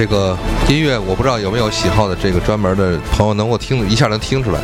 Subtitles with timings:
[0.00, 0.34] 这个
[0.66, 4.58] 音乐我不知道有没有喜好的这个专门的朋友能够听一下能听出来，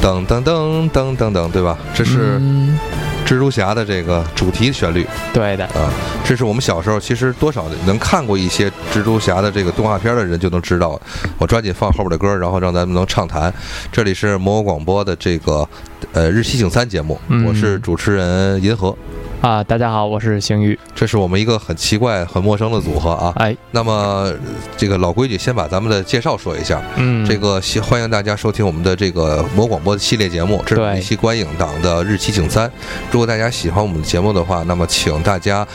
[0.00, 1.76] 噔噔噔噔噔噔，对吧？
[1.94, 2.78] 这是嗯
[3.26, 5.92] 蜘蛛侠的这个主题旋律对的，啊，
[6.24, 10.98] 这是我们小时候其实多少能看过一些蜘蛛侠的这个动画片的人就能知道。
[11.36, 13.52] 我抓紧放后边的歌，然后让咱们能畅谈。
[13.92, 15.68] 这里是魔偶广播的这个
[16.14, 18.96] 呃日期景三节目，嗯我是主持人银河。
[19.42, 20.78] 啊，大家好，我是邢宇。
[20.94, 23.32] 这是我们一个很奇怪、很陌生的组合啊。
[23.38, 24.32] 哎，那么
[24.76, 26.80] 这个老规矩，先把咱们的介绍说一下。
[26.94, 32.70] 嗯，这个希欢迎大家收听我们的这个魔广播的系列节目，这是对一期观影党的日期请三。
[33.10, 35.66] 如果大家喜欢我们的节目的话，那么请大家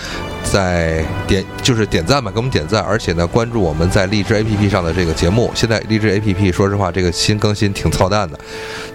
[0.45, 5.51] 在点就是点赞吧，给我们点赞，而且呢关注我们在荔枝 APP 上的这个节目。
[5.53, 8.39] 现在荔枝 APP 说实话，这个新更新挺操蛋的。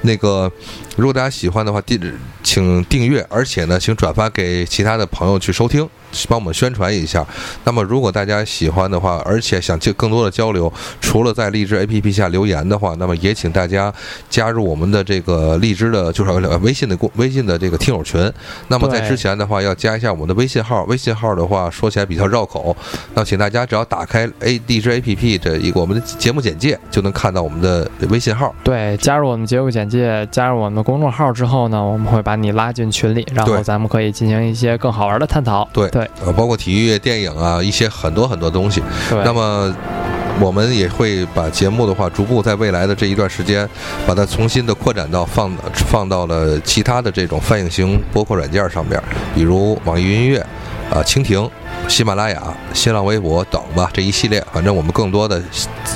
[0.00, 0.50] 那个
[0.96, 2.00] 如果大家喜欢的话，订
[2.42, 5.88] 请订阅，而且呢，请转发给其他的朋友去收听，
[6.28, 7.24] 帮我们宣传一下。
[7.64, 13.92] 那么，如果大家喜欢的话，而且想就更多的交流，除了在荔枝 APP 下留言的话，那么也请大家
[14.28, 18.32] 加入我们的这个荔枝的，就是呃微信的公微信的这个听友群。
[18.68, 22.76] 那么在之前的话，要加一下我们的微信号，微信号的话说起来比较绕口，
[23.14, 28.54] 那请大家只要打开 A 荔枝 APP 这一个我们的节目简介，就能看到我们的微信号。
[28.64, 35.68] 对，加入我们节目简介，加入我们的公众号之后呢，我们会把你拉进群里，然后咱们可以进行一些更好玩的探讨。
[35.72, 38.82] 对对呃，包括体育、电影啊，一些很多很多东西。
[39.10, 39.74] 对，那么
[40.40, 43.68] 我们也会把节目的话，逐步在未来的这一段时间，
[44.06, 45.52] 把它重新的扩展到放
[45.90, 49.00] 放到了其他的这种泛影型播客软件上边，
[49.34, 50.44] 比如网易云音乐、
[50.92, 51.50] 啊、蜻蜓、
[51.88, 55.42] 喜马拉雅、新浪微博等吧，这一系列，反正我们更多的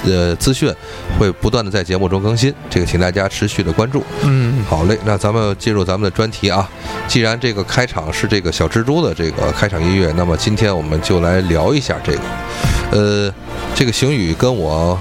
[0.07, 0.73] 呃资讯
[1.19, 4.03] 会不断的在节目中更新，这个请大家持续的关注。
[4.23, 6.67] 嗯，好嘞，那咱们进入咱们的专题啊。
[7.07, 12.21] 既然这个开场是这个小蜘蛛的这个开场音乐，那么今天我们就来聊一下这个，
[12.93, 13.35] 呃，
[13.75, 14.99] 这个邢宇跟我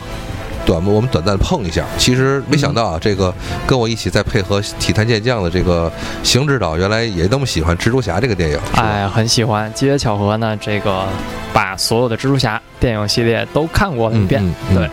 [0.66, 3.34] 短我们短暂碰一下，其实没想到啊，这个
[3.68, 5.92] 跟我一起在配合《体坛健将》的这个
[6.24, 8.60] 邢指导，原来也那么喜欢蜘蛛侠这个电影？
[8.76, 9.72] 哎，很喜欢。
[9.74, 11.06] 机缘巧合呢，这个
[11.54, 14.44] 把所有的蜘蛛侠电影系列都看过了一遍。
[14.44, 14.90] 嗯嗯对，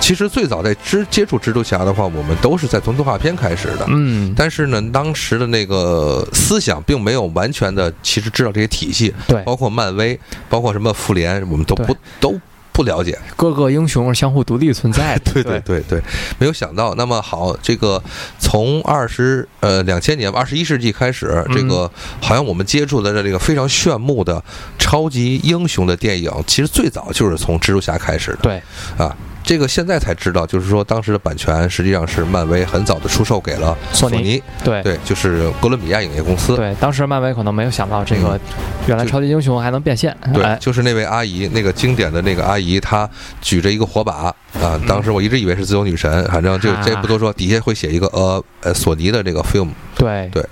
[0.00, 3.86] 其实最早在知接触蜘蛛侠的话，我们都是在从动画片开始的。
[3.88, 12.38] 嗯，但是呢，当时的那个思想并没有完全的，其实知道这些体系，对，包括漫威，包括什么复联，我们都不都
[12.78, 13.18] 不了解。
[13.34, 15.32] 各个英雄是相互独立存在的。
[15.34, 16.02] 对对对对，
[16.38, 16.94] 没有想到。
[16.94, 18.00] 那么好，这个
[18.38, 21.90] 从二十呃两千年二十一世纪开始，这个
[22.22, 24.40] 好像我们接触的这个非常炫目的
[24.78, 28.38] 超级英雄的电影，其实最早就是从蜘蛛侠开始的。
[28.42, 28.62] 对，
[28.96, 29.12] 啊。
[29.48, 36.54] 这个现在才知道，就是说当时的版权实际上是漫威很早的出售给了索尼尼，对对，就是哥伦比亚影业公司。
[36.54, 38.38] 对，当时漫威可能没有想到这个，
[38.86, 40.14] 原来超级英雄还能变现。
[40.34, 43.08] 对，哎就是那位阿姨，那个经典的那个阿姨，她
[43.40, 44.12] 举着一个火把
[44.60, 44.78] 啊。
[44.86, 49.70] 当时我一直以为是自由女神，反正就啊这不多说，底下会写一个呃呃索尼的这个 film。
[49.96, 50.46] 对对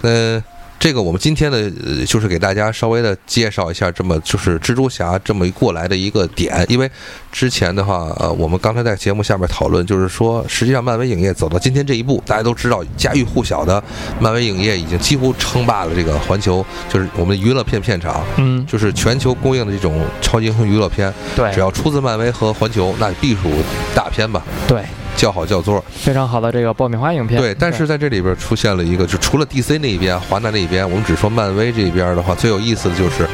[0.00, 0.42] 嗯，
[0.78, 6.90] 这个我们今天的呃就是给大家稍微的介绍一下，这么就是蜘蛛侠这么一过来的一个点，因为
[7.32, 13.82] 之前的话，呃，我们刚才在节目下面讨论，就是说，实际上漫威影业走到今天这一步，大家都知道家喻户晓的
[14.20, 18.24] 漫威影业已经几乎称霸了这个环球，就是我们的娱乐片片场。
[18.36, 21.52] 嗯，就是全球供应的这种超级英雄娱乐片，对。
[21.52, 23.50] 只要出自漫威和环球，那必属
[23.94, 24.84] 大片吧，对，
[25.16, 25.84] 叫好叫座。
[25.90, 27.40] 非常好的这个爆米花影片。
[27.40, 33.28] 对，但是在这里边出现了一个，就除了 DC 那一边、华纳那一边，我们只说漫威这一边的话，最有意思的就是，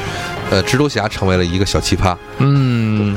[0.51, 2.17] 呃，蜘蛛侠成为了一个小奇葩。
[2.39, 3.17] 嗯，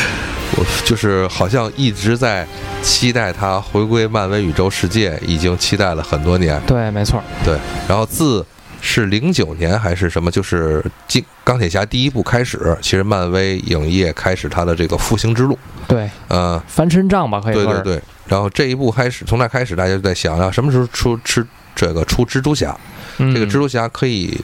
[0.56, 2.46] 我就是好像一直在
[2.82, 6.60] 期待他回归漫威宇宙世界，已经期待了很多年。
[6.66, 7.22] 对，没错。
[7.44, 8.44] 对，然后自
[8.80, 15.58] 是零九年还是什么，就是进钢铁侠第一部开始，其实漫威影业开始它的这个复兴之路。
[15.88, 17.64] 对，呃，翻身仗吧，可以说。
[17.64, 18.02] 对对对。
[18.26, 22.76] 然后这一部开始，从那开始，大家就在想要什么时候出吃这个出蜘蛛侠？
[23.18, 24.40] 嗯这个蜘蛛侠可以。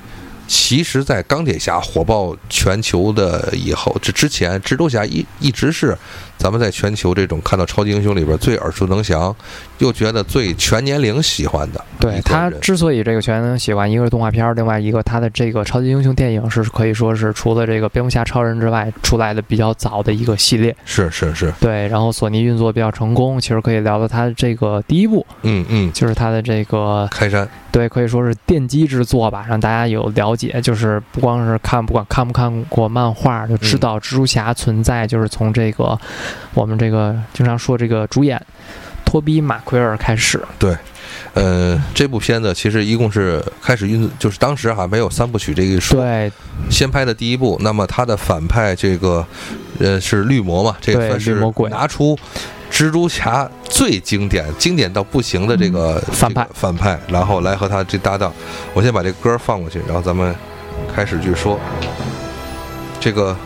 [0.49, 5.97] 其实，在钢铁侠火爆全球的以后，这之前，蜘蛛侠一一直是
[6.43, 9.33] 咱们在全球这种看到超级英雄里边最耳熟能详，
[9.79, 20.75] 又觉得最全年龄喜欢的对他之所以这个全能喜欢，一个是动画片儿，另外一个他的这个超级英雄电影是可以说是除了这个蝙蝠侠、超人之外出来的比较早的一个系列。
[20.85, 35.97] 是是是，对，然后索尼运作比较成功，其实可以聊到他这个第一部，嗯嗯，就是他的这个开山，对，可以说是奠基之作吧，让大家有了解，就是不光是看不管看不看过漫画，就知道蜘蛛侠存在，就是从这个
[36.55, 38.41] 我们这个经常说这个主演
[39.05, 40.41] 托比马奎尔开始。
[40.59, 40.77] 对
[41.35, 46.31] 呃，这部片子其实一共是开始运，就是当时还没有三部曲这一说，对，
[46.71, 49.25] 先拍的第一部，那么他的反派这个
[49.79, 52.19] 呃，是绿魔嘛，这个算是绿魔鬼拿出
[52.71, 58.33] 蜘蛛侠最经典、经典到不行的这个、嗯反派反派，然后来和他这搭档。
[58.75, 60.35] 我先把这歌放过去，然后咱们
[60.95, 61.59] 开始去说
[63.01, 63.37] 这个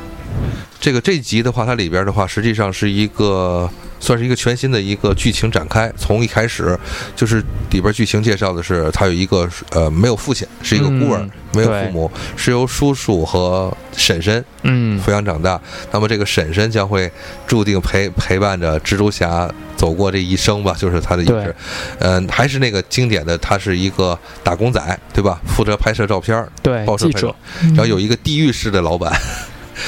[0.86, 3.68] 这个这集的话，它里边的话，实际上是一个。
[3.98, 6.78] 算是一个全新的一个剧情展开，从一开始
[7.16, 15.58] 就是里边剧情介绍的是他有一个呃没有父亲，是一个孤儿，嗯没有父母，是由叔叔和婶婶嗯，抚养长大。
[15.90, 17.10] 那么这个婶婶将会
[17.46, 21.56] 注定陪陪伴着蜘蛛侠走过这一生吧，就是他的意对志。
[22.00, 25.40] 嗯，还是那个经典的，他是一个打工仔，对吧？
[25.46, 27.34] 负责拍摄照片儿，对报社拍摄记者，
[27.68, 29.10] 然后有一个地狱式的老板，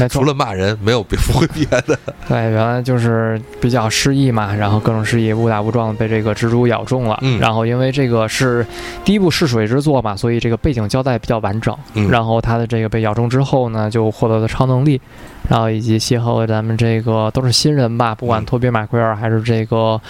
[0.08, 1.98] 除了骂人没有别不会别的。
[2.28, 7.18] 对，原来就是比较失意嘛，然后各种失意，误打误撞地被这个蜘蛛咬中了。
[7.22, 8.66] 嗯然后因为这个是
[9.04, 11.76] 第一部试水之作嘛，所以这个背景交代比较完整。
[11.94, 15.00] 嗯然后他的这个被咬中之后呢，就获得了超能力，
[15.48, 20.00] 然后以及邂逅了咱们这个都是新人吧，不管嗯托比马奎尔还是这个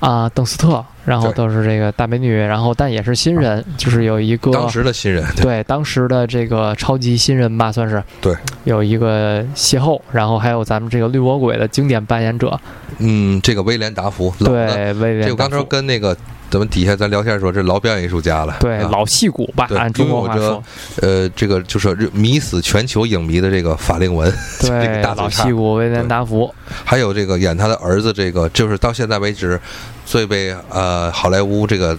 [0.00, 5.44] 啊、邓斯特，然后都是这个大美女，然后但也是新人，就是有一个当时的新人，对。
[5.44, 12.58] 对当时的这个超级新人吧，算是对，有一个邂逅，然后还有咱们这个绿魔鬼的经典扮演者，
[12.98, 16.16] 嗯，这个威廉达福，对威廉这个刚才跟那个
[16.50, 18.58] 咱们底下咱聊天说，这老表演艺术家了，啊。
[18.60, 20.62] 对老戏骨吧，对按中国话说，
[21.00, 26.52] 呃，这个就是迷死全球影迷的这个法令纹， 这个大老戏骨威廉达福，
[26.84, 29.58] 还有这个演他的儿子，这个就是到现在为止
[30.04, 31.96] 最被呃好莱坞这个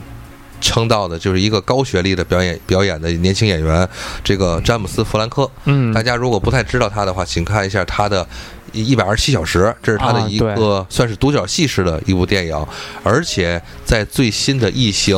[0.61, 3.87] 称道的，就是一个高学历的表演表演的年轻演员，
[4.23, 5.49] 这个詹姆斯·弗兰科。
[5.65, 8.23] 嗯大，家如果不太知道他的话，请看一下他的
[8.71, 12.65] 《一百二十七小时》，这是他的啊一个算是独角戏式的一部电影，
[13.03, 15.17] 而且在最新的《异形》。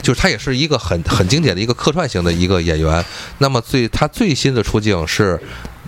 [0.00, 3.04] 就是他也是一个很很经典的一个客串型的一个演员。
[3.38, 5.36] 那么最他最新的出镜是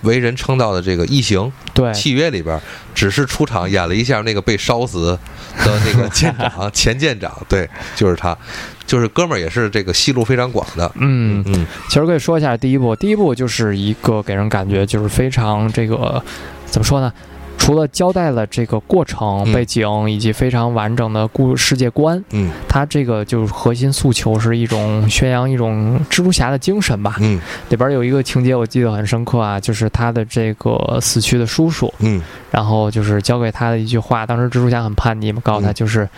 [0.01, 1.39] 为人称道的这个《异形》
[1.73, 2.59] 对，契约里边，
[2.93, 5.17] 只是出场演了一下那个被烧死
[5.57, 8.37] 的那个 舰长前舰长，对，就是他，
[8.85, 10.91] 就是哥们儿也是这个戏路非常广的。
[10.95, 16.23] 嗯，嗯其实可以说一下第一部，第一部就是一个给人感觉就是非常这个
[16.65, 17.11] 怎么说呢？
[17.57, 19.53] 除了交代了这个过程、嗯。
[19.53, 22.51] 背景以及非常完整的故世界观，嗯。
[22.67, 27.15] 它这个就是核心诉求是一种宣扬一种蜘蛛侠的精神吧。
[27.19, 27.39] 嗯。
[27.69, 32.21] 里边有一个情节我记得很深刻啊，就是他的这个死去的叔叔，嗯。
[32.49, 35.73] 然后就是交给他的一句话，当时蜘蛛侠很叛逆嘛，告诉他嗯。
[35.73, 36.09] 就是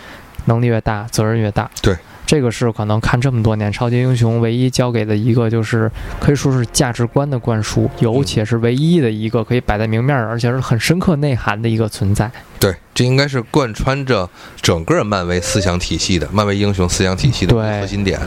[0.46, 1.70] 能力越大，责任越大。
[1.80, 5.90] 对，这个是可能看这么多年超级英雄唯一教给的一个，就是
[6.20, 12.30] 可以说是价值观的灌输，有嗯且是唯一的一个可以摆在明面儿，而且是很深刻内涵的一个存在。
[12.58, 14.28] 对，这应该是贯穿着
[14.62, 18.18] 整个漫威思想体系的，漫威英雄思想体系的核心点。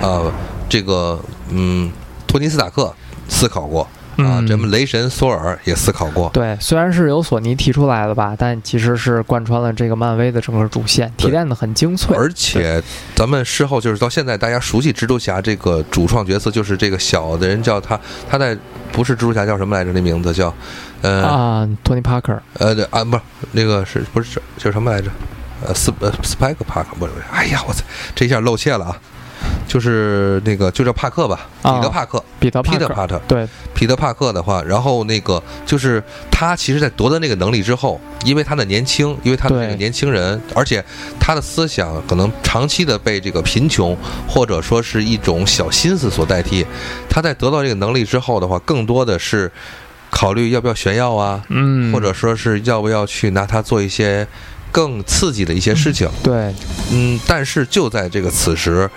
[0.00, 0.32] 呃，
[0.68, 1.90] 这个嗯，
[2.26, 2.94] 托尼斯塔克
[3.28, 6.30] 思考过啊，嗯咱们雷神索尔也思考过。
[6.34, 12.16] 对，虽然是由索尼提出来的吧，但其实是贯穿了这个漫威的整个主线，提炼的很精粹。
[12.16, 12.82] 而且，
[13.14, 17.98] 咱们事后就是到现在，大家熟悉蜘蛛侠这个主创角色，就是这个小的人叫他，
[18.28, 18.56] 他在
[18.92, 19.92] 不是蜘蛛侠叫什么来着？
[19.92, 20.54] 那名字叫，
[21.00, 23.22] 呃、啊，托尼·帕克，呃对啊，不是
[23.52, 25.10] 那个是不是叫什么来着？
[25.64, 27.12] 呃，斯呃斯派克帕克不是？
[27.32, 27.84] 哎呀，我操，
[28.14, 29.00] 这一下露怯了啊！
[29.66, 40.84] 就是那个就叫帕克吧，彼啊得帕克，彼得·彼得帕特，对，彼得帕克的话，然后那个就是他，其实在夺得那个能力之后，因为他的年轻，因为他的这个年轻人，而且
[41.18, 43.96] 他的思想可能长期的被这个贫穷
[44.28, 46.66] 或者说是一种小心思所代替。
[47.08, 49.50] 他在得到这个能力之后的话，更多的是
[50.10, 54.26] 考虑要不要炫耀啊，嗯，或者说是要不要去拿它做一些
[54.70, 56.08] 更刺激的一些事情。
[56.22, 56.54] 对，
[56.90, 58.88] 嗯，但是就在这个此时，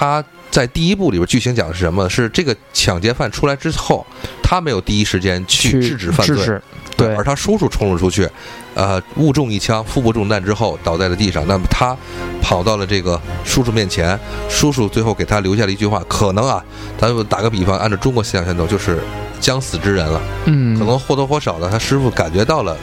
[0.00, 2.08] 他在第一部里边剧情讲的是什么？
[2.08, 4.06] 是这个抢劫犯出来之后，
[4.42, 6.58] 他没有第一时间去去制止犯罪，
[6.96, 8.26] 对而他叔叔冲了出去，
[8.72, 11.46] 呃，误中一枪，腹部中弹之后倒在了地上。
[11.46, 11.94] 那么他
[12.40, 16.64] 跑到了这个叔叔面前，叔叔最后给他留下了一句话，可能啊，
[16.98, 19.00] 咱们打个比方，按照中国思想传统，就是
[19.38, 20.18] 将死之人了。
[20.46, 22.74] 嗯，可能或多或少的，他师傅感觉到了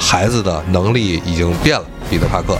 [0.00, 2.56] 孩子的能力已经变了，彼得帕克。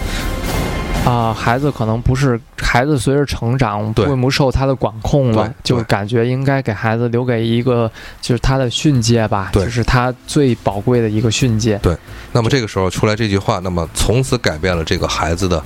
[1.07, 2.41] 啊、孩子可能不是
[2.75, 4.05] 孩子，随着成长对。
[4.07, 5.85] 并不受他的管控了，就对。
[5.85, 7.89] 感觉应该给孩子留给一个
[8.21, 9.65] 就是他的训诫吧，对。
[9.65, 11.79] 就是他最宝贵的一个训诫。
[11.81, 11.97] 对。
[12.33, 15.63] 那么这个时候出来这句话，那么从此改变了这个孩子的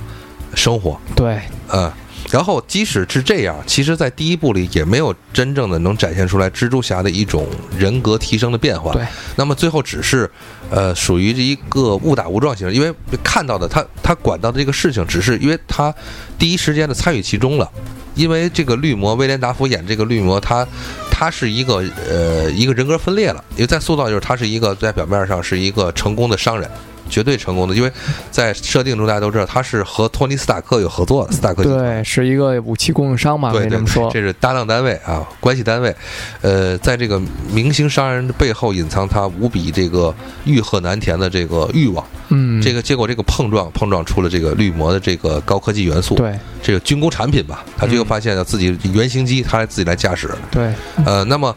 [0.53, 0.95] 生活。
[1.15, 1.41] 对，
[1.73, 1.91] 嗯，
[2.31, 7.47] 然后即使是这样，其实，在第一部里也没有真正的能展现出来蜘蛛侠的一种
[7.77, 8.93] 人格提升的变化。
[8.93, 9.03] 对，
[9.35, 10.29] 那么最后只是，
[10.69, 15.93] 呃，属于一个误打误撞型，因为看到的他他管到的这个事情，只是因为他
[16.37, 17.69] 第一时间的参与其中了。
[18.15, 20.67] 因为这个绿魔威廉达福演这个绿魔，他
[21.09, 26.69] 他他是一个呃一个人格分裂了，因为在塑造就是他是一个在表面上是一个成功的商人。
[27.09, 27.91] 绝对成功的，因为
[28.31, 34.09] 在设定中大家都知道他是和托尼斯塔克有合作的，斯塔克对，是一个武器供应商嘛，可以这么说。
[34.11, 35.93] 这是搭档单位啊，关系单位。
[36.41, 40.13] 呃，在这个明星商人的背后隐藏他无比这个
[40.45, 42.05] 欲壑难填的这个欲望。
[42.29, 47.65] 嗯，这个结果这个碰撞碰撞出了这个绿魔的这个高科技元素，对这个军工产品吧。
[47.75, 50.29] 他最后嗯发现了自己原型机，他来自己来驾驶。
[50.51, 50.71] 对，
[51.05, 51.55] 呃，那么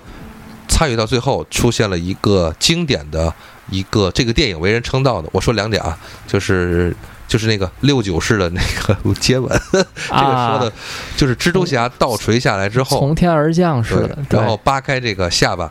[0.68, 3.32] 参与到最后出现了一个经典的
[3.70, 6.94] 一个这个电影为人称道的，我说两点啊，就是
[7.28, 10.72] 就是那个六九式的那个接吻， 这个说的啊，
[11.16, 15.70] 就是蜘蛛侠倒垂下来之后，从天而降似的，，然后扒开这个下巴。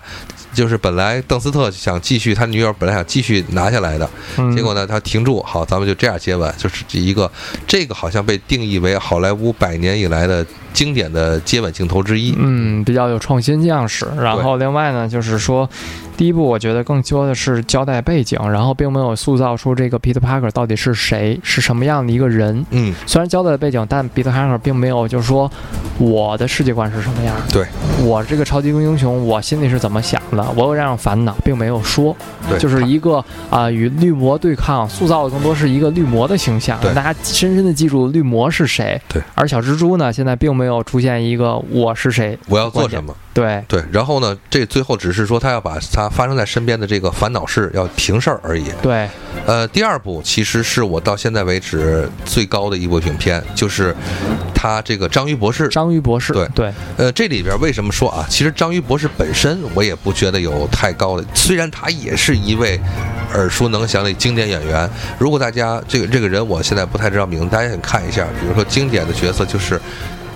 [0.54, 7.32] 就是本来邓斯特想继续，他女友本来想继续拿下来的，嗯结果呢，他停住，好，咱们就这样接吻，就是一个
[7.66, 12.36] 这个好像被定义为好莱坞百年以来的经典的接吻镜头之一。
[12.38, 14.08] 嗯，比较有创新样式。
[14.20, 15.70] 然后另外呢，就是说，
[16.18, 22.66] 第一部我觉得更多的是交代背景，然后并没有塑造出这个 Peter Parker 到底是谁，是什么样的一个人。
[22.72, 25.52] 嗯，虽然交代了背景，但 Peter Parker 并没有就是说
[25.98, 27.68] 我的世界观是什么样的，对
[28.06, 32.16] 我这个超级英雄，我心里是怎么想的，我有这样的烦恼，并没有说。
[32.50, 39.00] 对，就是一个啊、与绿魔对抗，塑造的更多是一个绿魔的形象，对大家深深的记住绿魔是谁。
[39.08, 42.38] 对，而小蜘蛛呢，现在并没有出现一个我是谁。
[42.48, 43.16] 我要做什么？
[43.34, 48.66] 对，对，然后呢，这最后只是说他要把他发生在身边的这个烦恼事要平事儿而已。
[48.82, 49.08] 对，
[49.46, 53.96] 呃，第二部其实是我到现在为止最高的一部影片，就是
[54.54, 55.70] 他这个章鱼博士。
[55.70, 56.34] 章鱼博士。
[56.34, 58.26] 对对，呃，这里边为什么说啊？
[58.30, 62.78] 其实章鱼博士本身我也不觉得有太高的，虽然他也是一位
[63.34, 64.90] 耳熟能详的经典演员。
[65.18, 69.80] 如果大家这个这个人我现在不太知道名字，大家想看一下，比如说经典的角色就是。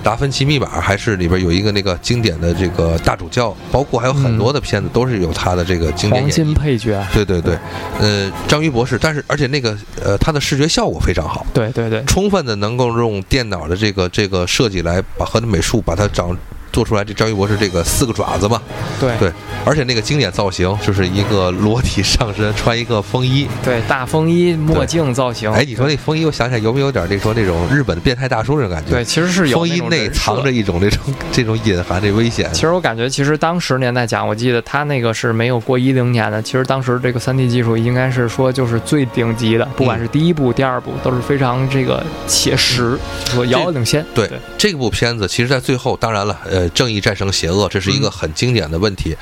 [0.06, 6.36] 达芬奇密码还是里边有一个那个经典的这个大主教，包括还有很多的片子都是有他的这个经典黄演绎。
[6.36, 7.04] 金配角。
[7.12, 7.58] 对对对，
[8.00, 16.38] 呃，章鱼博士，但是而且那个呃，他的视觉效果非常好，对对对，充分的能够用电脑的这个这个设计来把和美术把它长
[16.76, 17.06] 做出来。
[17.06, 18.62] 这章鱼博士这个四个爪子嘛，
[19.00, 19.32] 对对，
[19.64, 23.48] 而且那个经典造型就是一个裸体上身，穿一个风衣。
[23.64, 25.50] 对大风衣、墨镜造型。
[25.54, 28.92] 哎，你说那风衣，我想起来有没有点那说那种日本的变态大叔那种感觉？
[28.92, 31.00] 对，，其实是有风衣内藏着一种这种
[31.32, 32.60] 这种隐含这危险其。
[32.60, 36.42] 实我感觉，其实当时年代讲，我记得他那个是没有过一零年的。
[36.42, 44.06] 其实当时这个三 D 技术应该是说就是最顶级的，不管是第一部、第二部都是非常这个写实，说遥遥领先。
[44.14, 49.16] 对对这部片子，其实在最后，当然了，呃，正义战胜邪恶，这是一个嗯很经典的问题。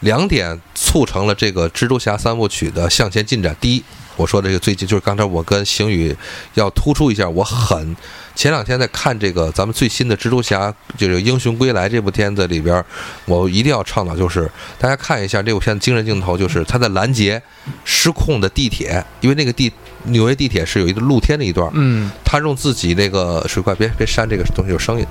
[0.00, 3.54] 两点促成了这个蜘蛛侠三部曲的向前进展。
[3.60, 3.84] 第一，
[4.16, 6.16] 我说这个最近就是刚才我跟邢宇
[6.54, 7.94] 要突出一下，我很
[8.34, 12.82] 前两天在看这个咱们最新的蜘蛛侠就是《英雄归来》这部片子里边，
[13.26, 17.42] 我一定要倡导就是大家看一下这部片子惊人镜头，就是他在拦截
[17.84, 19.70] 失控的地铁，因为那个地
[20.04, 25.06] 纽约地铁是有一个露天的一段，嗯，他用自己那个水怪，别别删这个东西有声音，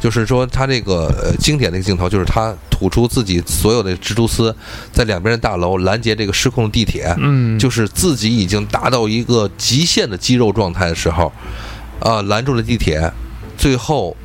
[0.00, 4.54] 就是说他这个呃经典的一个镜头，就是他吐出自己所有的蜘蛛丝，
[4.92, 11.32] 在两边的大楼拦截这个失控的地铁，嗯，就是自己已经达到一个极限的肌肉状态的时候，
[12.00, 13.12] 啊、拦住了地铁，
[13.56, 14.16] 最后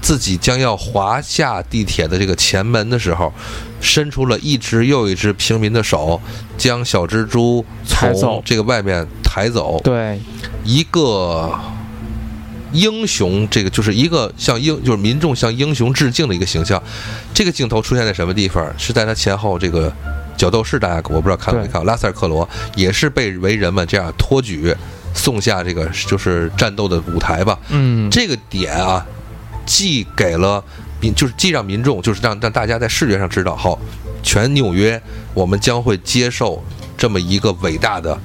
[0.00, 3.32] 自己将要滑下地铁的这个前门的时候，
[3.80, 6.20] 伸出了一只又一只平民的手，
[6.56, 9.80] 将小蜘蛛从这个外面抬走。
[9.82, 10.20] 对，
[10.64, 11.50] 一个
[12.72, 16.82] 英雄，这个就是一个向英，就是民众向英雄致敬的一个形象。
[17.32, 18.66] 这个镜头出现在什么地方？
[18.78, 19.92] 是在他前后这个
[20.36, 24.74] 角斗士，大家我不知道看没看过，拉塞尔克罗也是被为人们这样托举
[25.14, 27.58] 送下这个就是战斗的舞台吧。
[27.70, 29.04] 嗯，这个点啊，
[29.64, 30.62] 既给了
[31.00, 33.78] 民，就是既让民众，就是让让大家在视觉上知道，好，
[34.22, 35.00] 全纽约
[35.32, 36.62] 我们将会接受
[36.96, 38.18] 这么一个伟大的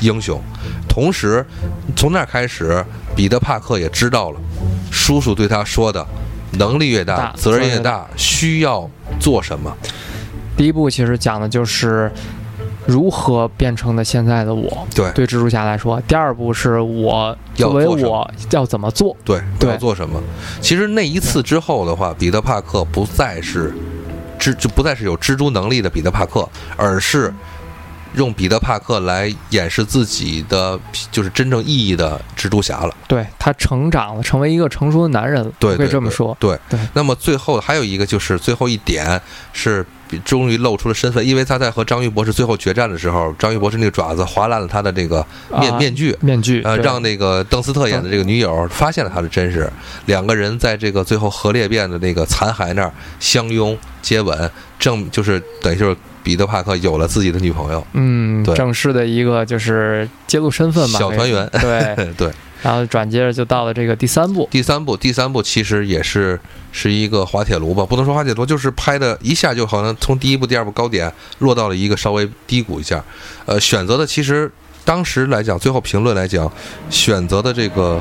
[0.00, 0.40] 英雄。
[0.88, 1.44] 同时，
[1.96, 4.40] 从那儿开始，彼得·帕克也知道了，
[4.90, 6.04] 叔叔对他说的，
[6.52, 8.88] 能力越大，大责任越大，需要
[9.20, 9.74] 做什么。
[10.56, 12.10] 第一步其实讲的就是
[12.86, 14.86] 如何变成了现在的我。
[14.94, 19.16] 对对蜘蛛侠来说，第二步是我要作为我要怎么做。
[19.24, 20.20] 对，对要做什么？
[20.60, 23.72] 其实那一次之后的话，彼得·帕克不再是
[24.38, 27.32] 蜘就不再是有蜘蛛能力的彼得·帕克，而是
[28.16, 30.78] 用彼得·帕克来掩饰自己的
[31.10, 32.94] 就是真正意义的蜘蛛侠了。
[33.08, 36.36] 对他成长了，成为一个成熟的男人了，可以对对对这么说。
[36.40, 39.20] 对对那么最后还有一个就是最后一点
[39.52, 39.84] 是
[40.24, 45.26] 终于露出了身份，因为他在和章鱼博士最后决战的时候，章鱼博士那个爪子划烂了他的这个
[45.58, 49.68] 面、啊面具，面具，呃，让那个邓斯特演的这个女友发现了他的真实，
[50.06, 58.52] 两个人在这个最后核裂变的那个残骸那儿相拥接吻，正就是等于就是彼得帕克有了自己的女朋友，嗯，对。
[58.56, 62.32] 正式的一个就是揭露身份吧，小团圆对， 对。
[62.62, 66.40] 然后转接着就到了这个第三部，第三部，第三部其实也是
[66.72, 73.04] 是一个滑铁卢吧，不能说滑铁卢，就是拍的一下就好像从第一部、第二部高点落到了一个稍微低谷一下。
[73.44, 74.50] 呃，选择的其实
[74.82, 76.50] 当时来讲，最后评论来讲，
[76.88, 78.00] 选择的这个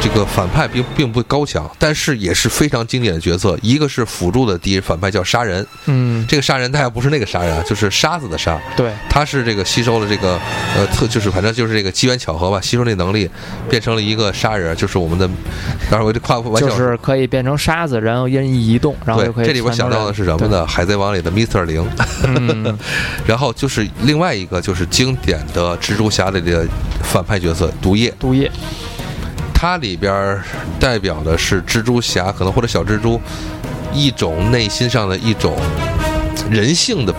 [0.00, 3.58] 这个反派并并不高强，但是也是非常经典的角色。
[3.62, 10.38] 一个是辅助的敌人反派叫杀人，嗯，这个杀人他也不是那个杀人啊，就是沙子的沙，对，他是这个吸收了这个
[10.76, 13.28] 呃特就是反正就是这个机缘巧合吧，吸收那能力
[13.68, 15.28] 变成了一个杀人，就是我们的，
[15.90, 16.76] 当然我这夸玩笑说。
[16.76, 20.66] 就是可以变成沙子，然后任意移动，然后就可，以这里边想到的是什么呢？
[20.66, 21.64] 海贼王里的 Mr.
[21.64, 21.86] 零，
[23.26, 26.66] 然后就是另外一个就是经典的蜘蛛侠里的
[27.02, 28.50] 反派角色毒液，毒液，
[29.60, 30.40] 它里边
[30.80, 33.20] 代表的是蜘蛛侠可能或者小蜘蛛
[33.92, 35.54] 一种内心上的一种
[36.50, 37.14] 人性的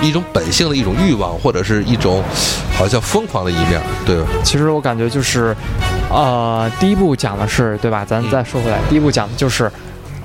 [0.00, 2.24] 一种本性的一种欲望，或者是一种
[2.72, 4.28] 好像疯狂的一面，对吧？
[4.42, 5.54] 其实我感觉就是，
[6.10, 8.02] 呃，第一部讲的是对吧？
[8.02, 8.30] 咱嗯。
[8.30, 9.70] 再说回来，第一部讲的就是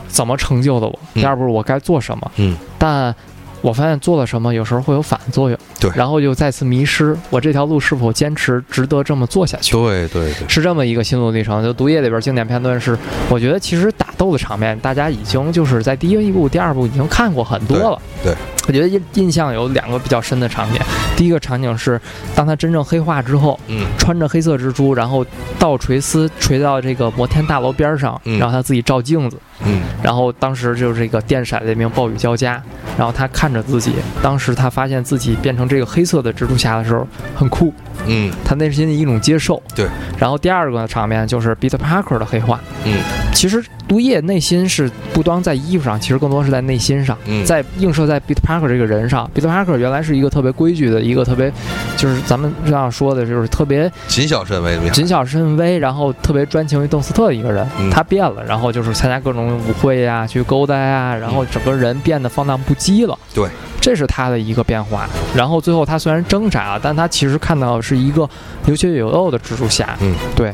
[0.07, 1.21] 怎么成就的我，嗯。
[1.21, 3.13] 第二步我该做什么，嗯，但
[3.59, 9.73] 我发现做了什么有时候会有反作用，对然后又再次迷失我这条路是否坚持值得这么做下去。
[9.73, 11.61] 对对对，是这么一个心路历程。
[11.63, 12.97] 就《毒液》里边经典片段是，
[13.29, 18.01] 我觉得其实打斗的场面，大家已经就是在第一部、第二部已经看过很多了。
[18.23, 20.79] 对对我觉得印印象有两个比较深的场景。
[21.15, 21.99] 第一个场景是，
[22.35, 25.25] 当他真正黑化之后，嗯穿着黑色蜘蛛，然后
[25.59, 32.61] 倒垂丝垂到这个摩天大楼边上，嗯然后他自己照镜子，嗯然后当时就是这个电闪雷鸣、暴雨交加，
[32.97, 37.73] 然后他看着自己，当时他发现自己变成这个黑色的蜘蛛侠的时候很酷，
[38.07, 39.61] 嗯他内心的一种接受。
[39.75, 39.87] 对。
[40.17, 42.59] 然后第二个场面就是 Peter Parker 的黑化。
[42.85, 42.97] 嗯
[43.33, 49.29] 其实毒液内心是不光在衣服上，其实更多是在内心上，嗯，在映射在 Peter Parker 这个人上。
[49.35, 51.51] Peter Parker 原来是一个特别规矩的一个特别，
[51.97, 57.67] 就是咱们这样说的，就是特别谨小慎微的谨小慎微，然后特别专情于邓斯特的一个人。
[57.79, 63.17] 嗯他变了，然后就是参加各种舞会呀、去勾搭呀，然后整个人变得放荡不羁了。
[63.33, 63.49] 对，
[63.83, 65.05] 这是他的一个变化。
[65.35, 68.27] 然后最后他虽然挣扎了，但他其实看到的是一个
[68.65, 69.97] 有血有肉的蜘蛛侠。
[69.99, 70.53] 嗯，对，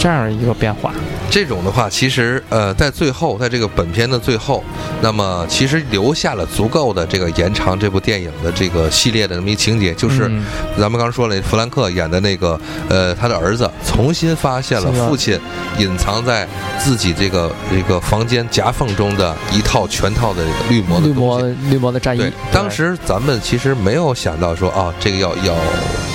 [0.00, 0.92] 这样的一个变化。
[1.30, 4.64] 这种的话，其实呃，在最后，在这个本片的最后，
[5.00, 10.42] 那么其实留下了足够的这个延长这部电影的这个系列的这么一情节，就是嗯
[10.76, 12.58] 咱们刚刚说了，弗兰克演的那个
[12.88, 15.38] 呃，他的儿子重新发现了父亲
[15.78, 21.56] 隐藏在自己这个这个房间夹缝中的一套全套的这个绿魔的东绿魔西。
[21.70, 25.54] 绿魔的战役对，，当时咱们其实没有想到说啊，这个要要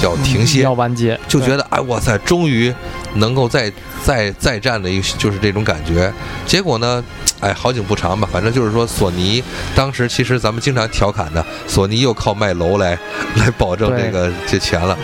[0.03, 2.73] 要停歇嗯要，完结，就觉得哎，哇塞，终于
[3.13, 3.71] 能够再
[4.03, 6.11] 再再战的一个就是这种感觉。
[6.45, 7.03] 结果呢，
[7.39, 9.43] 哎，好景不长吧，反正就是说，索尼
[9.75, 12.97] 当时其实咱们经常调侃的，索尼又靠卖楼来
[13.35, 14.97] 来保证这个这钱了。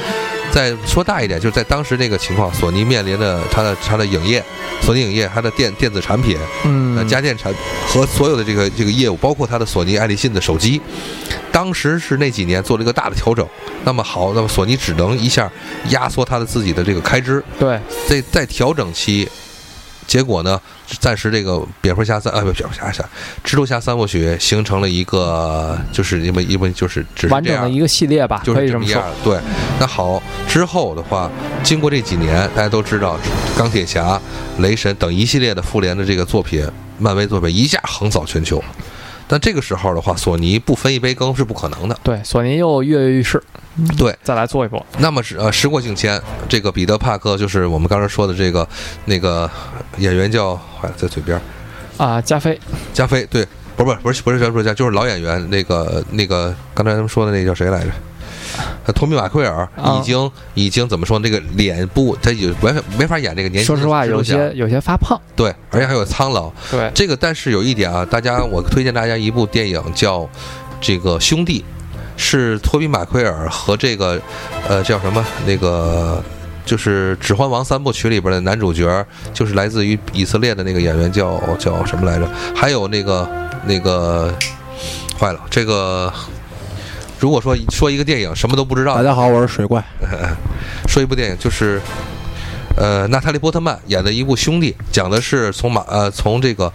[0.51, 4.43] 再说大一点，就是在当时那个情况，索尼面临着它的它的影业，
[4.81, 7.53] 索尼影业它的电电子产品，呃，嗯，家电产
[7.87, 10.81] 和所有的这个这个业务，包括它的索尼爱立信的手机，
[11.51, 13.47] 当时是那几年做了一个大的调整。
[13.83, 15.49] 那么好，那么索尼只能一下
[15.89, 19.27] 压缩它的自己的这个开支，对，在在调整期，
[20.07, 20.59] 结果呢，
[20.99, 23.07] 暂时这个蝙蝠侠三啊不蝙蝠侠三，
[23.45, 27.33] 蜘蛛侠三部曲形成了一个就是因为因为就是只是。
[27.33, 29.39] 完整的一个系列吧，就是这么样对。
[29.79, 31.29] 那好，之后的话，
[31.63, 33.17] 经过这几年，大家都知道，
[33.57, 34.19] 钢铁侠、
[34.59, 38.61] 雷神等一系列的复联的这个作品，漫威作品一下横扫全球。
[39.31, 41.97] 但这个时候的话，索尼不分一杯羹是不可能的。
[42.03, 43.41] 对，索尼又跃跃欲试，
[43.97, 44.85] 对，再来做一波。
[44.97, 48.67] 那么是呃，时过境迁，这个彼得·帕克就是我们刚才说的这个
[49.05, 49.49] 那个
[49.99, 51.41] 演员叫坏了，在嘴边儿，
[52.03, 52.59] 啊，加菲，
[52.93, 57.91] 加菲，对，不是不是不是不是不是加，就是老演员那个那个刚才他们说的那叫谁来着？
[58.85, 61.19] 呃托米·马奎尔啊已经已经怎么说？
[61.19, 65.19] 这个脸部他有完全没法演这个年轻的说实话，有些有些发胖。
[65.35, 66.51] 对，而且还有苍老。
[66.69, 70.27] 对，这个但是有一点啊，大家我推荐大家一部电影叫
[70.79, 71.63] 这个兄弟，
[72.17, 74.19] 是托比马奎尔和这个
[74.67, 76.23] 呃叫什么那个
[76.65, 82.27] 就是《指环王》三部曲里边的男主角，就是来自于以色列的那个演员叫叫什么来着？
[82.55, 83.29] 还有那个
[83.65, 84.33] 那个
[85.19, 86.11] 坏了，这个
[87.21, 89.81] 如果说说一个电影什么都不知道大，家好，我是水怪。
[90.89, 91.79] 说一部电影就是。
[92.77, 96.71] 呃，娜塔莉·波特曼演的一部《兄弟》，讲的是从马呃从这个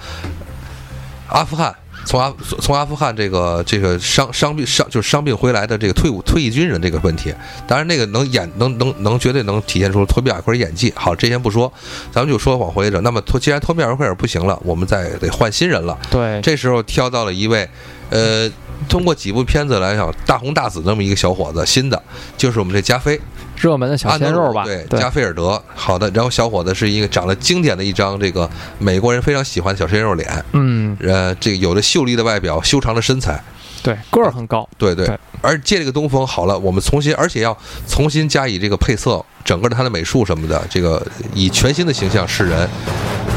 [1.26, 7.34] 阿富汗从阿从阿富汗这个这个伤伤病伤就是伤病回来的这个退伍退役军人这个问题，
[7.66, 10.92] 当然那个能演能能能绝对能体现出托比·艾奎尔演技。
[10.94, 11.72] 好，这先不说，
[12.12, 13.02] 咱们就说往回整。
[13.02, 15.98] 那么托既然托比·艾奎尔不行了，我们再得换新人了。
[16.10, 17.66] 对，这时候挑到了一位，
[18.10, 18.48] 呃，
[18.88, 22.02] 通过几部片子来讲大红大紫那么一个小伙子，新的
[22.36, 23.20] 就是我们这加菲。
[23.58, 26.10] 热门的小鲜肉吧，对，加菲尔德，好的。
[26.10, 33.42] 然后小伙子是一个长得经典的一张这个美国人非常喜欢的小鲜肉脸，嗯，呃，这个有着秀丽的外表，修长的身材，
[33.82, 35.10] 对，个儿很高，对对。
[35.40, 37.56] 而借这个东风好了，我们重新，而且要
[37.88, 41.00] 重新加以这个配色，整个他的美术什么的，这个
[41.32, 42.68] 以全新的形象示人。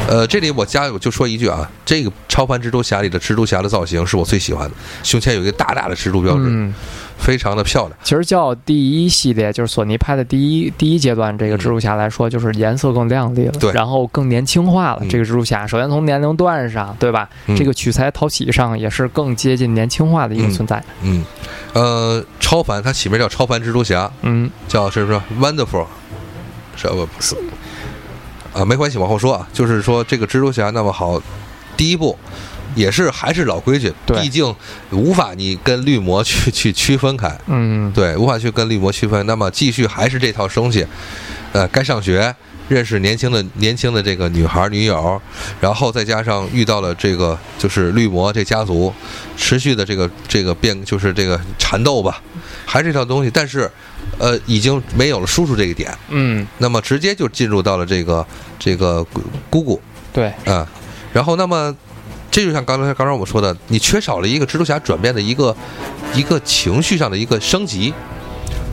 [0.08, 6.74] 呃，这里我加我就说一句啊，这个超凡蜘蛛侠里的蜘蛛侠的造型是我最喜欢的，胸前有一个大大的蜘蛛标志。
[7.20, 7.96] 非常的漂亮。
[8.02, 15.04] 其实叫第一系列，就是索尼拍的第一第一阶段，这个蜘蛛侠来说，就是颜色更亮丽了，对，然后更年轻化了。
[15.10, 17.30] 这个蜘蛛侠，首先从年龄段上，对吧？
[17.58, 20.84] 这个取材讨喜上也是更接近年轻化的一个存在。
[21.04, 21.24] 嗯，
[21.74, 25.86] 呃，超凡，它起名叫超凡蜘蛛侠，嗯，叫是不是 Wonderful？
[26.76, 27.36] 是不不是？
[28.54, 29.48] 啊，没关系，往后说啊。
[29.54, 31.22] 就是说这个蜘蛛侠那么好，
[31.76, 32.18] 第一部。
[32.76, 34.56] 也是还是老规矩，毕竟
[34.92, 39.26] 无法你跟绿魔去 去区分开，嗯，对，无法去跟绿魔区分。
[39.26, 40.86] 那么继续还是这套东西，
[41.52, 42.34] 呃，该上学，
[42.68, 45.20] 认识年轻的年轻的这个女孩女友，
[45.60, 48.94] 然后再加上遇到了这个就是绿魔这家族，
[49.36, 52.22] 持续的这个这个变就是这个缠斗吧，
[52.66, 53.70] 还是这套东西，但是
[54.18, 58.26] 呃已经没有了叔叔这一点，嗯，那么直接就进入到了这个
[58.60, 59.04] 这个
[59.50, 59.82] 姑姑，
[60.14, 60.66] 对，嗯，
[61.12, 61.76] 然后那么。
[62.32, 65.56] 这就像刚才刚才我说的，你缺少了一个蜘蛛侠转变的一个
[66.14, 67.94] 一个情绪上的一个升级，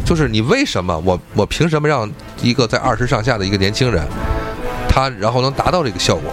[0.04, 2.10] 就是你为什么我我凭什么让
[2.42, 4.06] 一个在二十上下的一个年轻人，
[4.88, 6.30] 他然后能达到这个效果？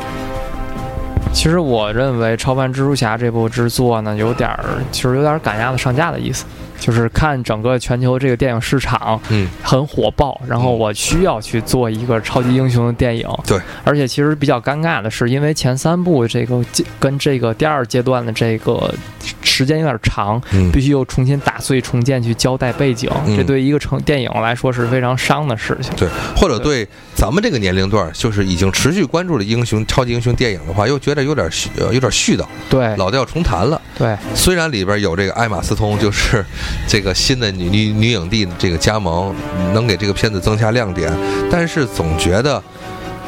[1.34, 6.46] 其实我认为《超凡蜘蛛侠》这部制作呢，有点儿其实有点赶鸭子上架的意思。
[6.84, 16.62] 就是看整个全球这个电影市场，嗯，很火爆，然后我需要去做一个超级英雄的电影，对，而且其实比较尴尬的是，因为前三部这个
[17.00, 18.93] 跟这个第二阶段的这个
[19.41, 20.41] 时间有点长，
[20.74, 26.86] 必须又重新打碎重建去交代背景，这对一个成电影来说是非常伤的事情，对，或者对。
[27.15, 36.43] 咱们这个年龄段，就是已经持续关注了英雄超级英雄电影的话，又觉得有点呃有点絮叨，对，老调重弹了，对，虽然里边有这个艾玛斯通，就是。
[36.88, 39.34] 这个新的女女女影帝的这个加盟，
[39.74, 41.12] 能给这个片子增加亮点，
[41.52, 42.62] 但是总觉得，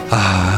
[0.10, 0.58] 啊，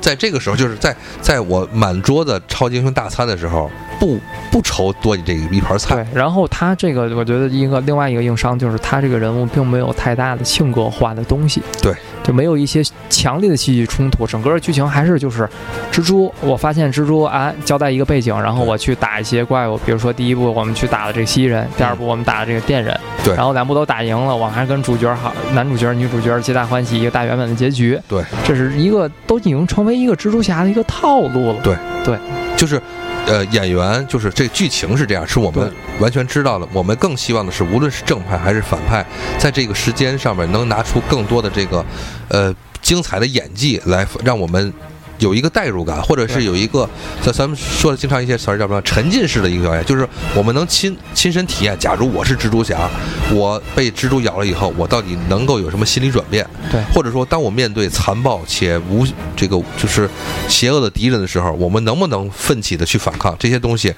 [0.00, 3.70] 在这个时候，就是在在我满桌子超级英雄大餐的时候。
[3.98, 4.20] 不
[4.52, 5.94] 不愁多你这一盘菜。
[5.94, 11.62] 对，然后他这个我觉得一个另外一个硬伤就是他这个人物并没有太大的性格化的东西。
[11.80, 11.94] 对，
[12.26, 15.48] 就没有一些强烈的戏剧冲突，整个剧情还是就是
[15.92, 16.32] 蜘蛛。
[16.40, 22.98] 我发现蜘蛛啊，交代一个背景，然后我去打一些怪物，比如说第一部我们去打了这个蜥蜴人，第二部我们打了这个电人。
[23.22, 27.96] 对，然后两部都打赢了，我还跟主角好，男主角女主角皆大欢喜，一个大圆满的结局。
[28.08, 31.60] 对，这是一个都已经成为一个蜘蛛侠的一个套路了。
[31.62, 32.18] 对对，
[32.56, 32.82] 就是。
[33.26, 36.66] 呃，演员就是这剧情是这样，是我们完全知道的。
[36.72, 39.04] 我们更希望的是，无论是正派还是反派，
[39.38, 41.84] 在这个时间上面能拿出更多的这个，
[42.28, 44.72] 呃，精彩的演技来，让我们。
[45.18, 46.88] 有一个代入感，或者是有一个，
[47.22, 51.76] 咱咱们说的经常一些词儿叫什么沉浸式的一个表演，就是我们能亲亲身体验。
[51.78, 52.88] 假如我是蜘蛛侠，
[53.32, 56.46] 我被蜘蛛咬了以后，我到底能够有什么心理转变？
[56.70, 60.08] 对，或者说，当我面对残暴且无这个就是
[60.48, 63.94] 邪恶的敌人的时候，我们能不能奋起的去反抗这些东西？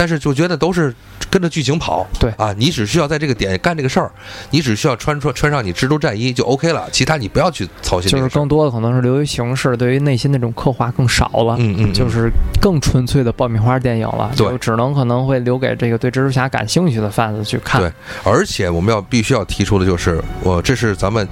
[0.00, 0.94] 但是就觉得都是
[1.28, 4.10] 跟着剧情跑，对啊，你只需要在这个点干这个事儿，
[4.48, 8.10] 你只需要穿穿穿上你蜘蛛战衣就 OK 了，其他你不要去操心。
[8.10, 12.30] 就是更多的可能是流于形式，对于内心那种刻画更少了，嗯嗯，就是
[12.62, 17.78] 更纯粹的爆米花电影了，对，只能可能会留给这个对蜘蛛侠感兴趣的 fans 去看。
[17.78, 17.92] 对，
[18.24, 21.28] 而且我们要必须要提出的就是，我这是咱们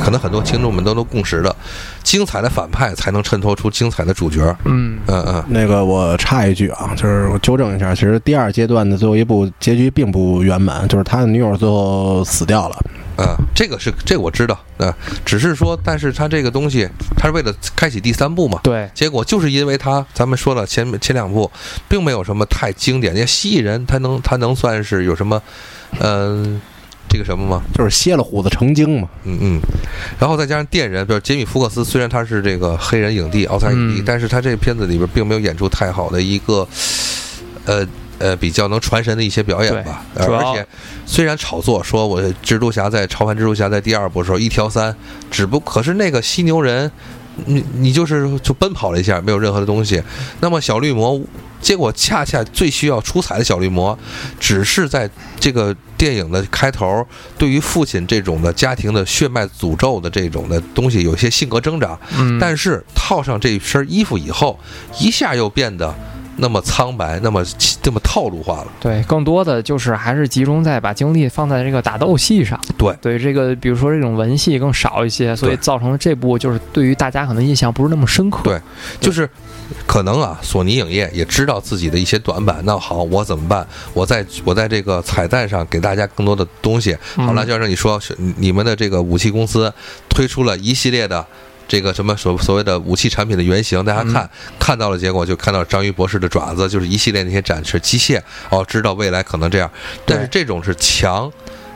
[0.00, 1.54] 可能很多听众们都能共识的。
[2.04, 4.40] 精彩的反派才能衬托出精彩的主角。
[4.64, 12.76] 嗯嗯嗯，那个我插一句啊，就是我纠正一下，其实第二阶段的最后一部结局并不圆满，就是他的女友最后死掉了。
[13.18, 14.92] 嗯，这个是这个我知道，嗯，
[15.24, 18.60] 只是说，但是他这个东西，他是为了开启第三部嘛？
[18.62, 18.90] 对。
[18.94, 21.50] 结果就是因为他，咱们说了前前两部，
[21.88, 23.14] 并没有什么太经典。
[23.14, 25.42] 那蜥蜴人，他能他能算是有什么，
[26.00, 26.60] 嗯。
[27.08, 27.62] 这个什么吗？
[27.74, 29.08] 就是歇了虎子成精嘛。
[29.24, 29.60] 嗯嗯，
[30.18, 36.66] 然后再加上电人，比如杰米·福克斯，虽然他是这个黑人影帝、奥斯卡影帝，但是他这个片子里边并没有演出太好的一个，
[37.66, 37.86] 呃
[38.22, 40.04] 呃，比较能传神的一些表演吧。
[40.14, 40.64] 而且
[41.04, 44.94] 虽然炒作说我蜘蛛侠在超凡蜘蛛侠在第二部的时候一挑三，
[45.30, 46.90] 只不可是那个犀牛人，
[47.46, 50.02] 你你就是就奔跑了一下，没有任何的东西。
[50.40, 51.20] 那么小绿魔。
[51.62, 53.96] 结果恰恰最需要出彩的小绿魔，
[54.40, 55.08] 只是在
[55.38, 57.06] 这个电影的开头，
[57.38, 61.96] 对于父亲这种的家庭的血脉诅咒的这种的东西，有些性格挣扎。
[62.18, 64.58] 嗯，但是套上这身衣服以后，
[64.98, 65.94] 一下又变得
[66.42, 67.40] 那么苍白，那么
[67.80, 68.66] 这么套路化了。
[68.80, 72.60] 对，更多的就是还是集中在把精力放在这个打斗戏上。
[72.76, 78.40] 对对，这个比如说这种文戏更少一些，所以造成了这部就是对于大家可能印象不是那么深刻。
[78.42, 78.60] 对
[79.00, 79.28] 就是
[79.86, 82.60] 可能啊，索尼影业也知道自己的一些短板。
[82.64, 83.64] 那好，我怎么办？
[83.94, 86.96] 我在我在这个彩蛋上给大家更多的东西。
[87.16, 89.72] 嗯好了，教授你说，是你们的这个武器公司
[90.08, 91.24] 推出了一系列的。
[91.72, 99.70] 这个什么所所谓的武器产品的原型，大家看、看到了，结果就看到章鱼博士的爪子，就是一系列那些展示机械哦，知道未来可能这样。
[100.04, 101.32] 但是这种是强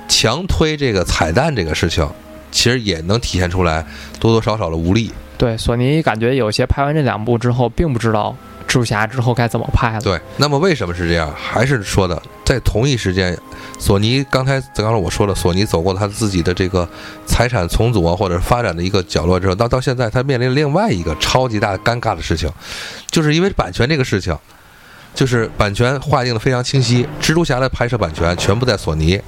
[0.06, 2.06] 强推这个彩蛋这个事情，
[2.52, 3.86] 其实也能体现出来
[4.20, 5.10] 多多少少的无力。
[5.38, 10.00] 对，索尼感觉有些拍完这两部之后，并不知道蜘蛛侠之后该怎么拍了。
[10.00, 11.32] 对，那么为什么是这样？
[11.34, 13.36] 还是说的，在同一时间，
[13.78, 16.88] 索尼刚才刚才我说了，索尼走过他自己的这个
[17.26, 22.50] 财产重组啊，或者发展的一个角落之后，到到现在，他面临另外一个超级大尴尬的事情，
[23.10, 24.36] 就是因为版权这个事情。
[25.16, 29.18] 就是版权划定的非常清晰，蜘蛛侠的拍摄版权全部在索尼，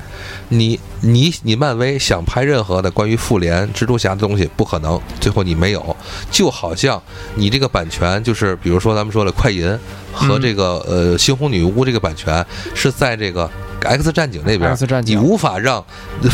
[0.51, 5.97] 你你你漫威想拍任何的关于复联、蜘蛛侠的东西不可能，最后你没有，
[6.31, 7.03] 就好像
[7.35, 9.67] 你这个版权就是比如说咱们说的快银
[10.13, 15.19] 和嗯这个、呃猩红女巫这个版权是在这个 X 战警那边，X 战警。
[15.19, 15.83] 你无法让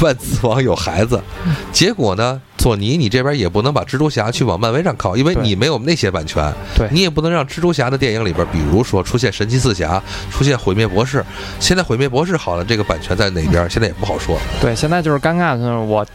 [0.01, 1.23] 万磁王有孩子，
[1.73, 11.23] 结果呢，索尼你这边也不能把蜘蛛侠去往漫威上靠，因为你没有那些版权，对你也不能让蜘蛛侠的电影里边，比如说出现神奇四侠，出现毁灭博士，
[11.61, 14.39] 现在毁灭博士好了，这个版权在哪边，现在也不好说。
[14.63, 16.07] 对，现在就是尴尬的是我。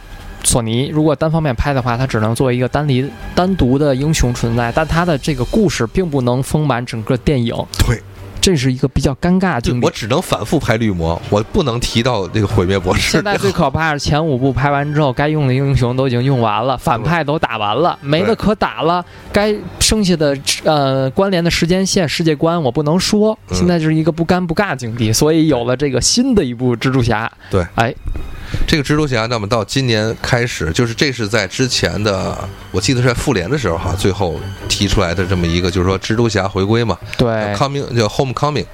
[0.42, 7.54] 索尼如果单方面拍的话，它只能作为一个单离单独的英雄存在，但它的这个故事并不能丰满整个电影，
[7.86, 8.02] 对，
[8.40, 9.86] 这是一个比较尴尬的境地。
[9.86, 13.12] 我只能反复拍绿魔，我不能提到这个毁灭博士。
[13.12, 19.04] 现在最可怕是前五部拍完之后，该用的英雄都已经用完了，反派都打完了，没得可打了。
[19.32, 27.30] 该剩下的呃关联的时间线、世界观我不能说，嗯现在就是一个不尴不尬境地，所以有了这个新的一部蜘蛛侠。
[27.50, 27.94] 对，哎，
[28.66, 32.36] 这个蜘蛛侠，那么到今年开始，就是这是在之前的，
[32.70, 38.66] 我记得是在复联的时候哈，最后提出来的这么一个，就是说蜘蛛侠回归嘛对，，coming 叫 homecoming。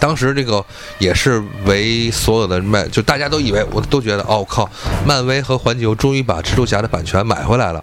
[0.00, 0.64] 当时这个
[0.98, 4.68] 也是为所有的漫，就大家都以为，我都觉得，哦靠，
[5.06, 7.82] 漫威和环球终于把蜘蛛侠的版权买回来了。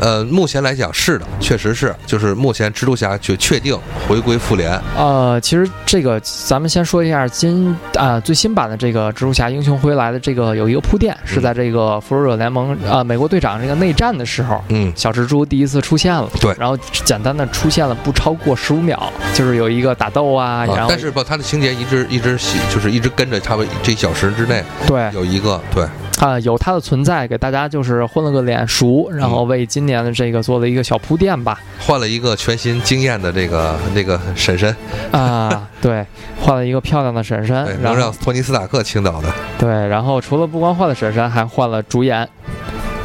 [0.00, 4.80] 呃，目前来讲是的，确实是，就是目前蜘蛛侠就确定回归复联。
[4.96, 25.84] 呃，其实这个咱们先说一下今啊、最新版的这个蜘蛛侠英雄回来的这个有一个铺垫，是在这个复仇者联盟啊、美国队长这个内战的时候，嗯，小蜘蛛第一次出现了，对然后简单的出现了不超过十五秒，就是有一个打斗啊，然后啊但是不，他的情节一直一直喜，就是一直跟着他们这一小时之内对有一个对。
[26.20, 34.76] 啊、有它的存在，给大家就是混了个脸熟，然后为今年的这个做了一个小铺垫吧，换了一个全新惊艳的这个这个婶婶，
[35.12, 36.04] 啊，对，
[36.38, 39.32] 换了一个漂亮的婶婶，， 能让托尼斯塔克倾倒的。
[39.58, 42.28] 对，然后除了不光换了婶婶，还换了主演，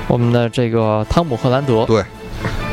[0.10, 1.86] 我们的这个汤姆·赫兰德。
[1.86, 2.04] 对，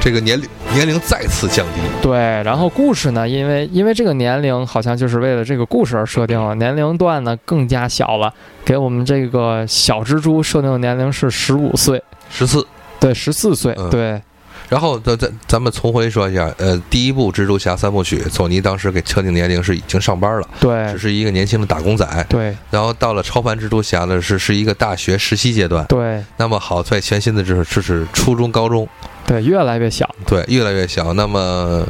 [0.00, 1.80] 这个年龄年龄再次降低。
[2.00, 8.32] 对，然后故事呢，因为因为这个年龄好像就是为了这个故事而设定了，年龄段呢更加小了，
[8.64, 12.66] 给我们这个小蜘蛛设定的年龄是十五岁，十四，
[12.98, 13.90] 对，十四岁，嗯。
[13.90, 14.20] 对，
[14.68, 20.90] 然后咱咱咱们重回说一下，呃，第一部蜘蛛侠三部曲，索尼当时给设定年龄是已经上班了，对。
[20.92, 22.26] 只，是一个年轻的打工仔。
[22.28, 25.84] 对，然后到了超凡蜘蛛侠呢，是是一个大学实习阶段。
[25.86, 28.88] 对，那么好在全新的就是就是初中、高中，
[29.32, 31.14] 对，越来越小，对，越来越小。
[31.14, 31.82] 那么，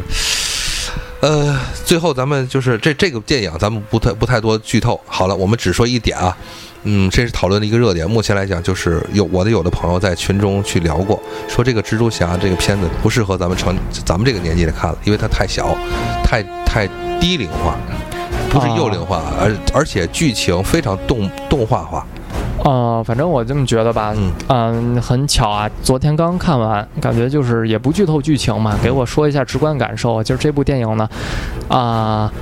[1.19, 5.01] 呃，最后咱们就是这这个电影，咱们不太不太多剧透。
[5.07, 6.37] 好了，我们只说一点啊，
[6.85, 8.09] 嗯，这是讨论的一个热点。
[8.09, 15.77] 目前来讲，就是有我的有的朋友在群中去聊过，说这个蜘蛛侠这个片子不适合咱们成咱们这个年纪来看了，因为它太小，
[16.23, 16.87] 太太
[17.21, 17.77] 低龄化，
[18.51, 22.07] 不是幼龄化，而而且剧情非常动动画化。
[22.65, 31.09] 呃，反正我这么觉得吧，嗯嗯，很巧啊，昨天刚看完，感觉就是也不剧透剧情嘛，给我说一下直观感受，就是这部电影呢，
[31.69, 32.33] 啊、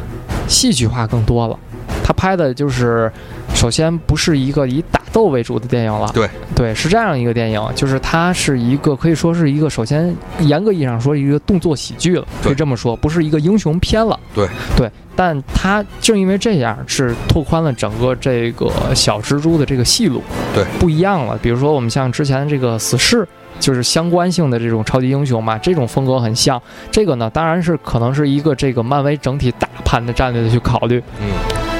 [0.46, 1.58] 戏剧化更多了。
[2.04, 3.10] 他拍的就是
[3.54, 14.18] 首先不是一个以打斗为主的电影了，对对，是这样一个电影，就是它是一个可以说是一个首先严格意义上说一个动作喜剧了，可以这么说，不是一个英雄片了。
[14.34, 20.22] 对对，但它正因为这样，是拓宽了整个这个小蜘蛛的这个戏路，
[20.54, 21.38] 对，不一样了。
[21.42, 23.26] 比如说我们像之前这个死侍。
[23.58, 26.58] 就是相关性的这种超级英雄嘛，这种风格很像。
[26.90, 30.98] 这个呢，当然是可能是一个这个漫威整体大盘的战略的去考虑。
[31.20, 31.28] 嗯，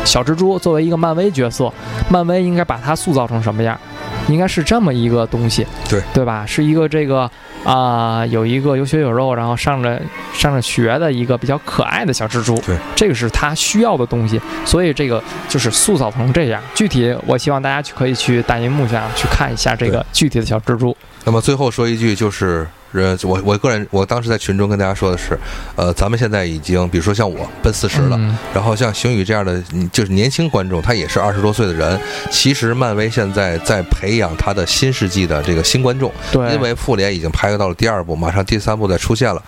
[0.04, 1.72] 小蜘蛛作为一个漫威角色，
[2.08, 3.78] 漫威应该把它塑造成什么样？
[4.28, 6.44] 应该是这么一个东西，对对吧？
[6.46, 7.30] 是一个这个
[7.64, 10.00] 啊、有一个有血有肉，然后上着
[10.32, 16.62] 上着学的一个比较可爱的小蜘蛛，对，这个是他需要的东西，所以这个就是塑造成这样。
[16.74, 20.96] 具体我希望大家去可以去大银幕上去看一下这个具体的小蜘蛛。
[21.24, 25.38] 那么最后说一句，就是呃，我我个人我当时在群中跟大家说的是，
[25.76, 32.00] 呃，咱们现在已经，比如说像我奔四十了，嗯然后像邢宇这样的，嗯就是年轻观众，他也是二十多岁的人。
[32.30, 39.42] 其实漫威现在在培养他的新世纪的这个新观众，对，因为复联已经拍到了第二部，马上第三部再出现了。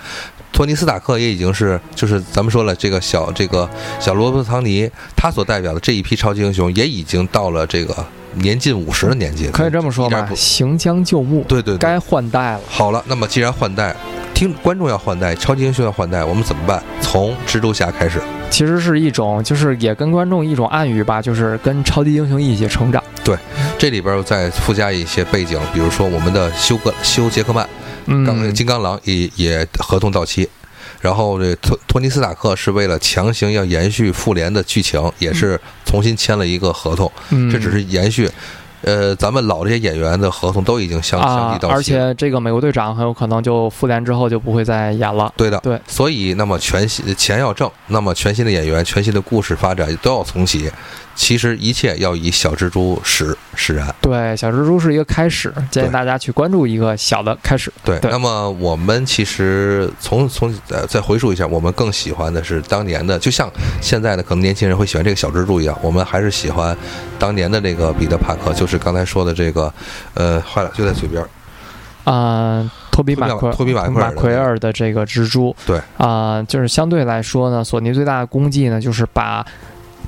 [0.53, 12.61] 托尼斯塔克也已经是，就是咱们说了，这个小这个小罗伯特唐尼，他所代表的这一批超级英雄也已经到了这个年近五十的年纪，可以这么说吧，行将就木，对对对，该换代了。
[12.69, 13.97] 好了，那么既然换代，
[14.35, 16.83] 听观众要换代，超级英雄要换代，我们怎么办？
[17.01, 18.21] 从蜘蛛侠开始。
[18.51, 23.03] 其实是一种，就是也跟观众一种暗语吧，就是跟超级英雄一起成长。
[23.25, 23.35] 对
[23.79, 27.67] 这里边再附加一些背景，比如说我们的休格休杰克曼，
[28.07, 30.49] 刚嗯，金刚狼也也合同到期，
[31.01, 37.51] 然后这托托尼斯塔克是为了强行要延续复联的剧情，也是重新签了一个合同，嗯。
[37.51, 38.31] 这只是延续。
[38.83, 45.33] 呃，咱们老这些演员的合同都已经相相啊继，到期了，而且这个美国队长很有可能就复联之后就不会再演了。
[45.37, 50.71] 对的，对，所以那么全新钱要挣，那么全新的演员、全新的故事发展都要重启。
[51.14, 53.95] 其实一切要以小蜘蛛始使然。
[54.01, 57.71] 对，小蜘蛛是一个开始，建议大家去关注一个小的开始。
[57.85, 63.51] 对，对那么我们其实从从呃再回溯一下，我们更喜欢的是当年的，就像
[63.83, 66.75] 现在的可能年轻人会喜欢这个小蜘蛛一样，我们还是喜欢
[67.18, 69.73] 当年的这个彼得帕克，就是刚才说的这个，
[70.15, 71.29] 呃，坏了就在嘴边儿，
[72.11, 79.43] 啊、托比马奎托比马马奎奎尔的这个蜘蛛，对啊、就是相对来说呢，索尼最大的功绩呢，就是把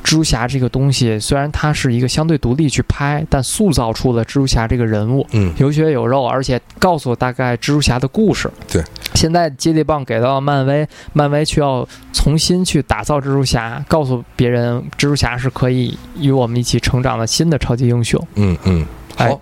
[0.02, 8.50] 蜘蛛侠这个东西，虽然它是一个相对独立去拍，但塑造出了蜘蛛侠这个人物，嗯，有血有肉，而且告诉我大概蜘蛛侠的故事。
[8.70, 18.22] 对，现在接力棒给到了漫威，漫威需要重新去打造蜘蛛侠，告诉别人蜘蛛侠是可以与我们一起成长的新的超级英雄。
[18.34, 19.40] 嗯嗯，哎好。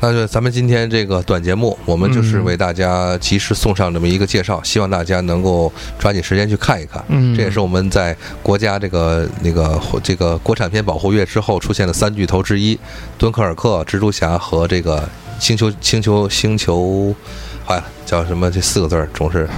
[0.00, 7.04] 那就咱们今天这个短节目，我们就是嗯为大家及时送上这么一个介绍，希望大家能够抓紧时间去看一看。
[7.08, 12.78] 嗯，这也是我们在国家这个那个这个国产片保护月之后出现的三巨头之一，
[13.18, 15.06] 敦刻尔克、蜘蛛侠和这个
[15.38, 17.14] 星球星球星球，
[17.66, 18.50] 坏了叫什么？
[18.50, 19.48] 这四个字儿总是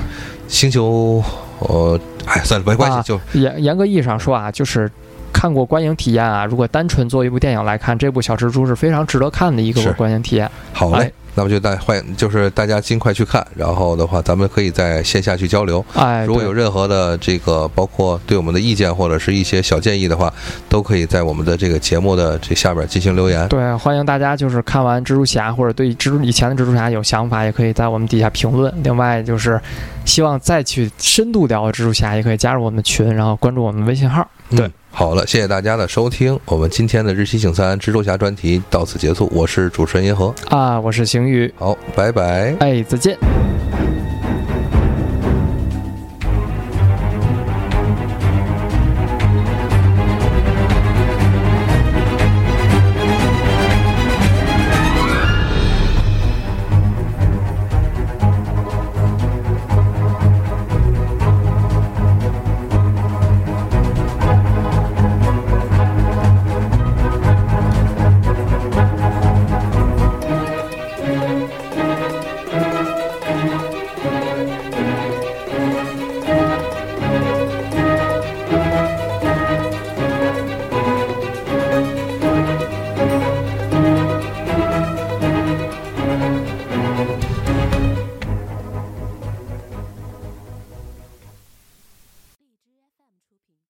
[0.48, 1.22] 星球，
[1.58, 4.90] 呃，哎，算了，没关系，啊就严严格意义上说啊，就是
[5.37, 10.51] 看过观影体验啊，如果单纯做一部电影来看，这部《小蜘蛛》是非常值得看的一个观影体验。
[10.72, 11.12] 好嘞哎。
[11.38, 15.85] 那么就大欢迎，就是大家尽快去看，然后的话，咱们可以在线下去交流。
[15.92, 20.33] 哎，如果有任何的这个，包括对我们的意见或者是一些小建议的话，
[20.66, 23.46] 都可以在我们的这个节目的这下边进行留言。
[23.49, 28.72] 对，欢迎大家就是看完蜘蛛侠或者对蜘蛛以前的蜘蛛侠有想法，也可以在我们底下评论。
[28.83, 29.61] 另外就是
[30.07, 34.27] 希望再去深度聊蜘蛛侠，也可以加入我们的群，然后关注我们微信号。
[34.49, 42.56] 对嗯，好了，谢谢大家的收听，我们今天的日期请三蜘蛛侠专题到此结束，我是主持人银河，啊，我是邢宇，好，拜拜。
[42.61, 43.14] 哎，再见。